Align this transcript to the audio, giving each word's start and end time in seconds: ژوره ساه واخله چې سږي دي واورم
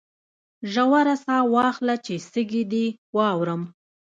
ژوره 0.73 1.15
ساه 1.25 1.43
واخله 1.53 1.95
چې 2.05 2.13
سږي 2.29 2.63
دي 2.71 2.85
واورم 3.15 3.61